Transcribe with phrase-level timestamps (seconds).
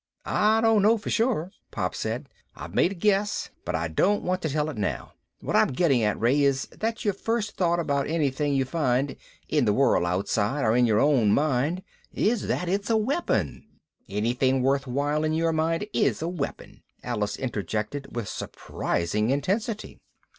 [0.25, 2.27] "I don't know for sure," Pop said.
[2.55, 5.13] "I've made a guess, but I don't want to tell it now.
[5.41, 9.15] What I'm getting at, Ray, is that your first thought about anything you find
[9.47, 13.63] in the world outside or in your own mind is that it's a weapon."
[14.09, 19.99] "Anything worthwhile in your mind is a weapon!" Alice interjected with surprising intensity.